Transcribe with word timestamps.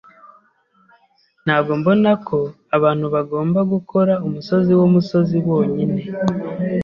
Ntabwo 1.45 1.71
mbona 1.79 2.09
ko 2.27 2.39
abantu 2.77 3.05
bagomba 3.15 3.59
gukora 3.73 4.13
umusozi 4.27 4.71
wumusozi 4.79 5.35
wonyine. 5.47 5.99